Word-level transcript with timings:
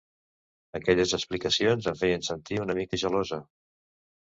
Aquelles 0.79 1.13
explicacions 1.19 1.93
em 1.95 2.03
feien 2.03 2.27
sentir 2.33 2.61
una 2.67 2.81
mica 2.83 3.05
gelosa. 3.07 3.45